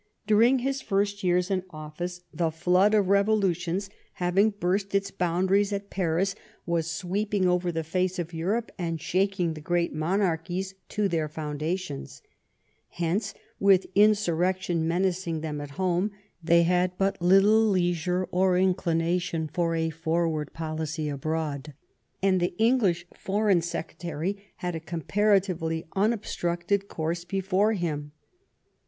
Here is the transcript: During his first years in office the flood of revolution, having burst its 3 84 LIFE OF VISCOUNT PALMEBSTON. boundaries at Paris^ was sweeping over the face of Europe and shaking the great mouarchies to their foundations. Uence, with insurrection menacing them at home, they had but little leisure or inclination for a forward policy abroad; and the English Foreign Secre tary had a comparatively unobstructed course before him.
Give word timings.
During 0.25 0.57
his 0.65 0.81
first 0.81 1.23
years 1.23 1.51
in 1.51 1.61
office 1.69 2.21
the 2.33 2.49
flood 2.49 2.95
of 2.95 3.07
revolution, 3.09 3.79
having 4.13 4.49
burst 4.49 4.95
its 4.95 5.09
3 5.09 5.13
84 5.13 5.13
LIFE 5.13 5.13
OF 5.13 5.19
VISCOUNT 5.19 5.19
PALMEBSTON. 5.21 5.27
boundaries 5.27 5.73
at 5.73 5.91
Paris^ 5.91 6.35
was 6.65 6.89
sweeping 6.89 7.45
over 7.47 7.71
the 7.71 7.83
face 7.83 8.17
of 8.17 8.33
Europe 8.33 8.71
and 8.79 8.99
shaking 8.99 9.53
the 9.53 9.61
great 9.61 9.93
mouarchies 9.93 10.73
to 10.89 11.07
their 11.07 11.27
foundations. 11.27 12.23
Uence, 12.97 13.35
with 13.59 13.85
insurrection 13.93 14.87
menacing 14.87 15.41
them 15.41 15.61
at 15.61 15.69
home, 15.77 16.09
they 16.43 16.63
had 16.63 16.97
but 16.97 17.21
little 17.21 17.63
leisure 17.67 18.27
or 18.31 18.57
inclination 18.57 19.47
for 19.53 19.75
a 19.75 19.91
forward 19.91 20.51
policy 20.51 21.09
abroad; 21.09 21.75
and 22.23 22.39
the 22.39 22.55
English 22.57 23.05
Foreign 23.15 23.59
Secre 23.61 23.99
tary 23.99 24.45
had 24.55 24.73
a 24.73 24.79
comparatively 24.79 25.85
unobstructed 25.95 26.87
course 26.87 27.23
before 27.23 27.73
him. 27.73 28.13